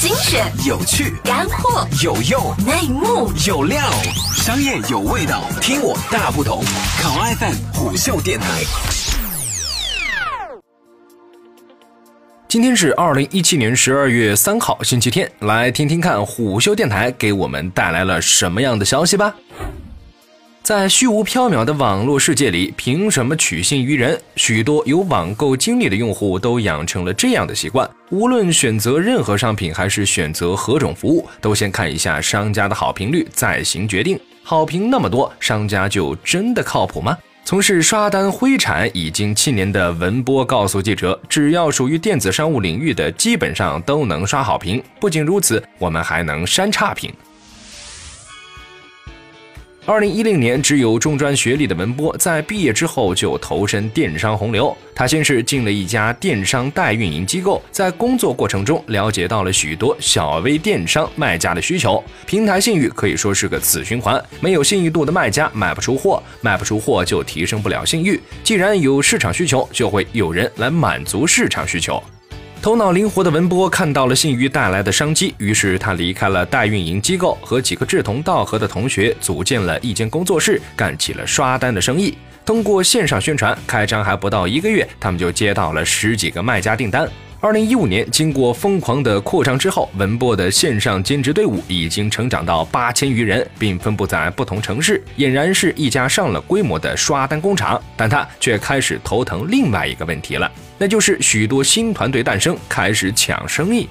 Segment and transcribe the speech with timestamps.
[0.00, 3.78] 精选、有趣、干货、有用、内幕、有料，
[4.34, 6.64] 商业有味道，听我大不同，
[7.02, 8.46] 考爱范虎嗅电台。
[12.48, 19.34] 今天是二零一七年十二月三号，星期天，来听听看虎嗅电台给我们带来了什么样的消息吧。
[20.62, 24.20] 在虚无缥缈的网络世界里，凭什么取信于人？
[24.36, 34.20] 许多有网购经历的用户都养成了这样的习惯：无论选择任何商品还是选择何种服务，都先看一下商家的好评率，再行决定。
[34.42, 37.16] 好评那么多，商家就真的靠谱吗？
[37.42, 44.80] 从事刷单灰产已经七年的文波告诉记者：“只要属于电子商务领域的，基本上都能刷好评。
[45.00, 47.12] 不仅如此，我们还能删差评。”
[49.90, 54.74] 二零一零年，只有中专学历的文波，在毕业之后就投身电商洪流。
[54.94, 62.00] 他先是进了一家电商代运营机构，在工作过程中了解到了许多小微电商卖家的需求。
[62.24, 68.20] 平台信誉可以说是个死循环，没有信誉度的卖家卖不出货，卖不出货就提升不了信誉。
[68.44, 72.00] 既然有市场需求，就会有人来满足市场需求。
[72.62, 82.18] 头脑灵活的文波看到了信誉带来的商机，于是他离开了代运营机构，和几个志同道合的同学组建了一间工作室，干起了刷单的生意。
[82.44, 87.08] 通过线上宣传，开张还不到一个月，他们就接到了十几个卖家订单。
[87.42, 97.82] 二零一五年，经过疯狂的扩张之后，文波的线上兼职队伍已经成长到八千余人，并分布在不同城市，俨然是一家上了规模的刷单工厂。
[97.96, 103.88] 但他却开始头疼另外一个问题了，那就是许多新团队诞生，开始抢生意。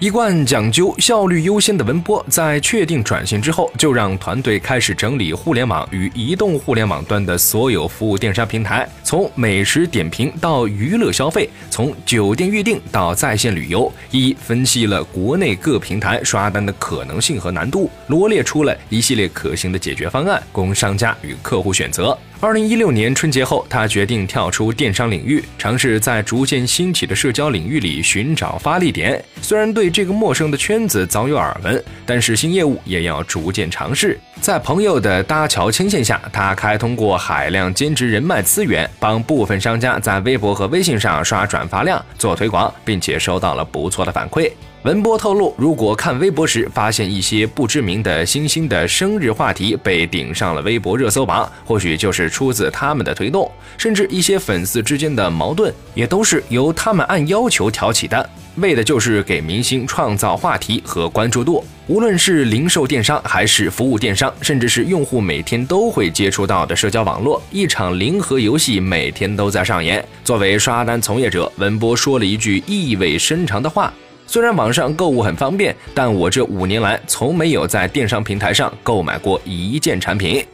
[0.00, 22.16] 一贯讲究效率优先的文波，在确定转型之后，就让团队开始整理互联网与移动互联网端的所有服务电商平台，从美食点评到娱乐消费，从酒店预订到在线旅游，一一分析了国内各平台刷单的可能性和难度，罗列出了一系列可行的解决方案，供商家与客户选择。
[22.42, 29.22] 二零一六年春节后，他决定跳出电商领域，尝试在逐渐兴起的社交领域里寻找发力点。
[29.42, 34.18] 虽然对这个陌生的圈子早有耳闻，但是新业务也要逐渐尝试。
[34.40, 44.50] 在朋友的搭桥牵线下，他开通过海量兼职人脉资源，帮部分商家在微博和微信上刷转发量、做推广，并且收到了不错的反馈。
[44.84, 61.62] 文波透露，如果看微博时发现一些不知名的新兴的生日话题被顶上了微博热搜榜，或许就是出自他们的推动，甚至一些粉丝之间的矛盾也都是由他们按要求挑起的，为的就是给明星创造话题和关注度。
[61.86, 70.02] 无论是零售电商，还是服务电商，甚至是用户每天都会接触到的社交网络，一场零和游戏每天都在上演。
[70.24, 73.92] 作为刷单从业者，文波说了一句意味深长的话。
[74.30, 80.46] 虽然网上购物很方便，但我这五年来从没有在电商平台上购买过一件产品。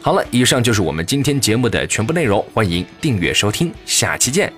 [0.00, 4.57] 好了，以上就是我们今天节目的全部内容，欢迎订阅收听，下期见。